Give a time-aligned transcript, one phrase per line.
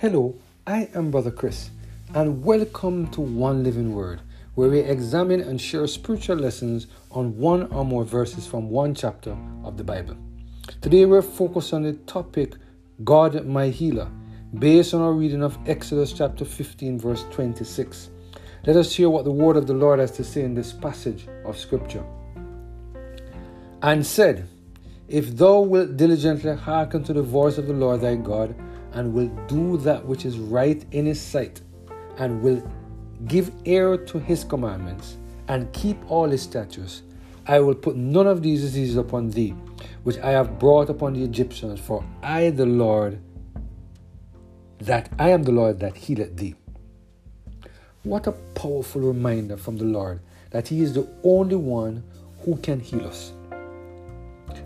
[0.00, 0.34] Hello,
[0.66, 1.70] I am Brother Chris,
[2.14, 4.20] and welcome to One Living Word,
[4.56, 9.36] where we examine and share spiritual lessons on one or more verses from one chapter
[9.62, 10.16] of the Bible.
[10.80, 12.56] Today we're focused on the topic
[13.04, 14.10] God my healer,
[14.58, 18.10] based on our reading of Exodus chapter 15, verse 26.
[18.66, 21.28] Let us hear what the word of the Lord has to say in this passage
[21.44, 22.04] of Scripture.
[23.80, 24.48] And said,
[25.06, 28.56] If thou wilt diligently hearken to the voice of the Lord thy God,
[28.94, 31.60] and will do that which is right in his sight,
[32.18, 32.62] and will
[33.26, 35.16] give ear to his commandments,
[35.48, 37.02] and keep all his statutes,
[37.46, 39.54] I will put none of these diseases upon thee,
[40.04, 43.20] which I have brought upon the Egyptians, for I the Lord
[44.78, 46.54] that I am the Lord that healeth thee.
[48.02, 50.20] What a powerful reminder from the Lord
[50.50, 52.04] that He is the only one
[52.40, 53.32] who can heal us.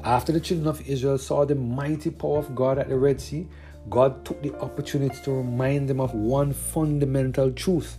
[0.04, 3.48] After the children of Israel saw the mighty power of God at the Red Sea,
[3.90, 7.98] God took the opportunity to remind them of one fundamental truth.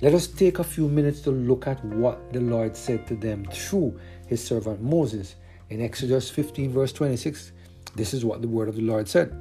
[0.00, 3.46] Let us take a few minutes to look at what the Lord said to them
[3.50, 5.36] through his servant Moses.
[5.70, 7.52] In Exodus 15, verse 26,
[7.94, 9.34] this is what the word of the Lord said.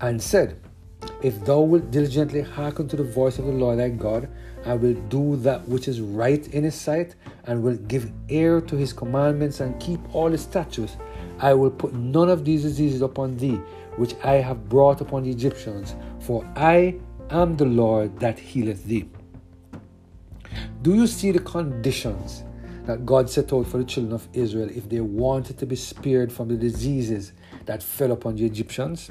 [0.00, 0.58] And said,
[1.22, 4.28] If thou wilt diligently hearken to the voice of the Lord thy God,
[4.64, 8.76] I will do that which is right in his sight, and will give ear to
[8.76, 10.96] his commandments and keep all his statutes.
[11.38, 13.60] I will put none of these diseases upon thee,
[13.96, 16.96] which I have brought upon the Egyptians, for I
[17.30, 19.08] am the Lord that healeth thee.
[20.82, 22.44] Do you see the conditions
[22.84, 26.32] that God set out for the children of Israel if they wanted to be spared
[26.32, 27.32] from the diseases
[27.64, 29.10] that fell upon the Egyptians?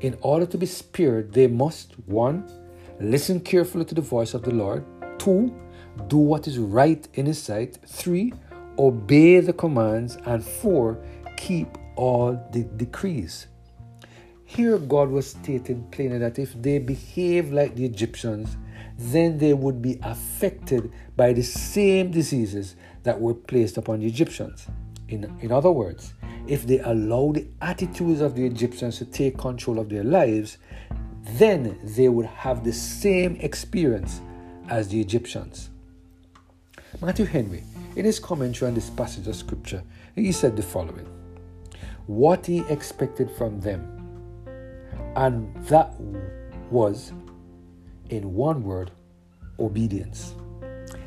[0.00, 2.44] In order to be spared, they must 1.
[3.00, 4.84] Listen carefully to the voice of the Lord,
[5.18, 5.54] 2.
[6.08, 8.32] Do what is right in His sight, 3.
[8.78, 10.98] Obey the commands, and 4.
[11.36, 13.46] Keep all the decrees.
[14.44, 18.56] Here, God was stating plainly that if they behave like the Egyptians,
[18.98, 24.66] then they would be affected by the same diseases that were placed upon the Egyptians.
[25.08, 26.14] In, in other words,
[26.46, 30.58] if they allow the attitudes of the Egyptians to take control of their lives,
[31.22, 34.20] then they would have the same experience
[34.68, 35.70] as the Egyptians.
[37.00, 37.64] Matthew Henry,
[37.96, 39.82] in his commentary on this passage of scripture,
[40.14, 41.06] he said the following
[42.06, 43.93] What he expected from them
[45.16, 45.94] and that
[46.70, 47.12] was,
[48.10, 48.90] in one word,
[49.58, 50.34] obedience.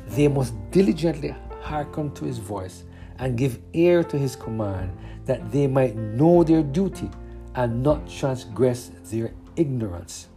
[0.08, 2.84] They must diligently hearken to his voice
[3.18, 7.10] and give ear to his command, that they might know their duty
[7.54, 10.28] and not transgress their ignorance.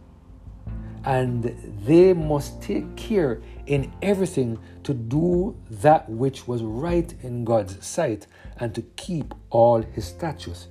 [1.04, 1.44] And
[1.86, 8.26] they must take care in everything to do that which was right in God's sight
[8.58, 10.68] and to keep all his statutes.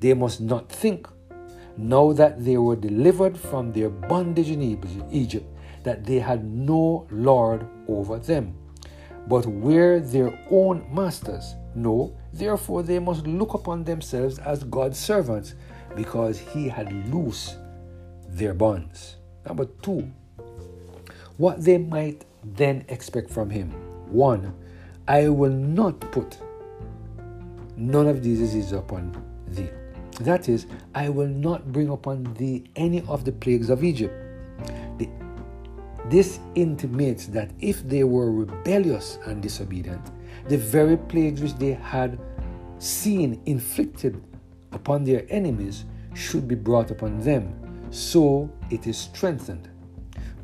[0.00, 1.08] They must not think
[1.76, 4.62] now that they were delivered from their bondage in
[5.10, 5.46] Egypt,
[5.82, 8.54] that they had no Lord over them,
[9.28, 11.54] but were their own masters.
[11.74, 15.54] No, therefore they must look upon themselves as God's servants,
[15.94, 17.56] because He had loosed
[18.28, 19.16] their bonds.
[19.46, 20.10] Number two,
[21.36, 23.70] what they might then expect from Him.
[24.10, 24.54] One,
[25.06, 26.38] I will not put
[27.76, 29.68] none of these diseases upon thee.
[30.20, 34.14] That is, I will not bring upon thee any of the plagues of Egypt.
[34.98, 35.08] The,
[36.08, 40.10] this intimates that if they were rebellious and disobedient,
[40.48, 42.18] the very plagues which they had
[42.78, 44.22] seen inflicted
[44.72, 45.84] upon their enemies
[46.14, 47.54] should be brought upon them.
[47.90, 49.68] So it is strengthened.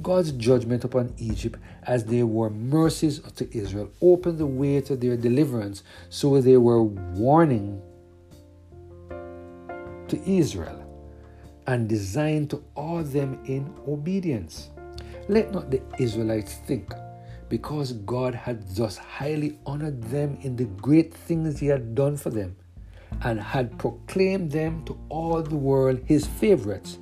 [0.02, 5.16] God's judgment upon Egypt as they were mercies to Israel opened the way to their
[5.16, 7.80] deliverance, so they were warning
[10.12, 10.78] to Israel
[11.66, 14.68] and designed to awe them in obedience.
[15.28, 16.92] Let not the Israelites think,
[17.48, 22.28] because God had thus highly honored them in the great things He had done for
[22.28, 22.56] them,
[23.22, 26.98] and had proclaimed them to all the world His favorites,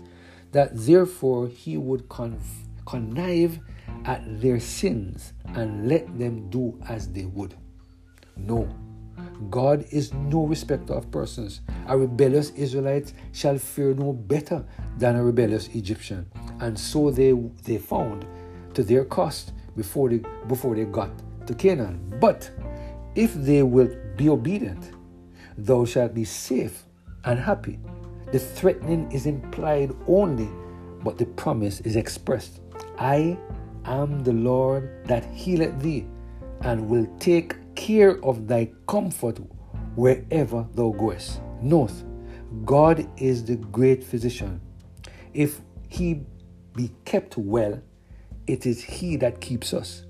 [0.52, 3.58] that therefore He would connive
[4.04, 7.54] at their sins and let them do as they would.
[8.36, 8.68] No
[9.48, 11.62] God is no respecter of persons.
[11.88, 14.64] A rebellious Israelite shall fear no better
[14.98, 16.30] than a rebellious Egyptian.
[16.60, 17.32] And so they,
[17.64, 18.26] they found
[18.74, 21.10] to their cost before they, before they got
[21.46, 22.18] to Canaan.
[22.20, 22.50] But
[23.14, 24.90] if they will be obedient,
[25.56, 26.84] thou shalt be safe
[27.24, 27.78] and happy.
[28.32, 30.48] The threatening is implied only,
[31.02, 32.60] but the promise is expressed.
[32.98, 33.38] I
[33.84, 36.06] am the Lord that healeth thee,
[36.60, 39.38] and will take care of thy comfort
[39.94, 41.40] wherever thou goest.
[41.62, 41.92] Note,
[42.66, 44.60] God is the great physician.
[45.32, 46.26] If he
[46.76, 47.80] be kept well,
[48.46, 50.04] it is he that keeps us.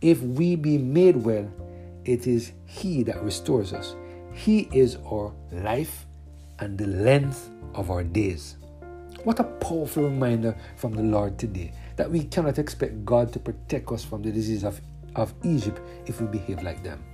[0.00, 1.50] If we be made well,
[2.04, 3.96] it is he that restores us.
[4.32, 6.06] He is our life
[6.60, 8.56] and the length of our days.
[9.24, 13.90] What a powerful reminder from the Lord today that we cannot expect God to protect
[13.90, 14.80] us from the disease of,
[15.18, 17.04] of Egypt if we behave like them.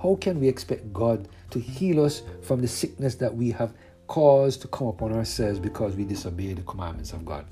[0.00, 3.74] How can we expect God to heal us from the sickness that we have
[4.06, 7.46] caused to come upon ourselves because we disobey the commandments of God?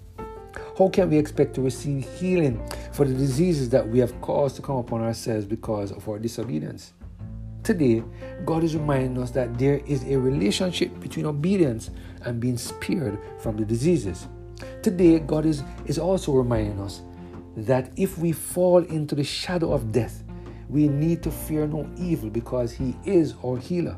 [0.78, 2.62] How can we expect to receive healing
[2.92, 6.92] for the diseases that we have caused to come upon ourselves because of our disobedience?
[7.62, 8.04] Today,
[8.44, 11.90] God is reminding us that there is a relationship between obedience
[12.22, 14.28] and being spared from the diseases.
[14.82, 17.02] Today, God is, is also reminding us
[17.56, 20.22] that if we fall into the shadow of death,
[20.68, 23.96] we need to fear no evil because He is our healer.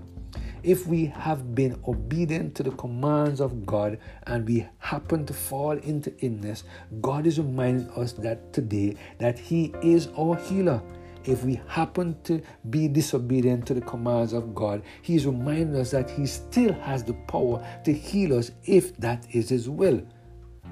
[0.62, 5.79] If we have been obedient to the commands of God and we happen to fall
[5.79, 6.64] into illness,
[7.00, 10.82] God is reminding us that today that He is our healer.
[11.25, 15.93] If we happen to be disobedient to the commands of God, He is reminding us
[15.93, 20.02] that He still has the power to heal us if that is His will.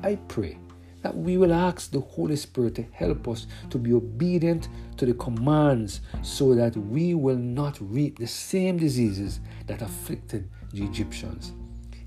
[0.03, 0.59] I pray
[1.05, 5.12] that we will ask the Holy Spirit to help us to be obedient to the
[5.12, 11.53] commands so that we will not reap the same diseases that afflicted the Egyptians.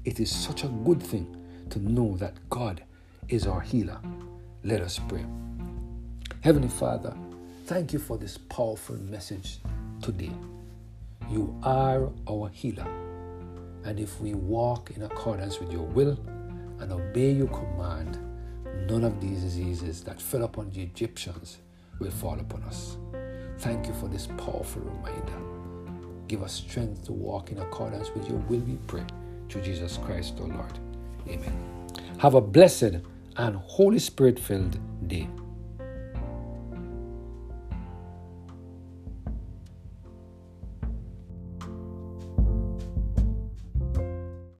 [0.03, 1.37] It is such a good thing
[1.69, 2.83] to know that God
[3.29, 3.99] is our healer.
[4.63, 5.25] Let us pray.
[6.41, 7.15] Heavenly Father,
[7.65, 9.59] thank you for this powerful message
[10.01, 10.31] today.
[11.29, 12.87] You are our healer.
[13.85, 16.17] And if we walk in accordance with your will
[16.79, 18.16] and obey your command,
[18.89, 21.57] none of these diseases that fell upon the Egyptians
[21.99, 22.97] will fall upon us.
[23.59, 25.33] Thank you for this powerful reminder.
[26.27, 29.05] Give us strength to walk in accordance with your will, we pray.
[29.49, 30.79] Through Jesus Christ, our Lord.
[31.27, 31.87] Amen.
[32.19, 32.97] Have a blessed
[33.37, 35.27] and Holy Spirit filled day.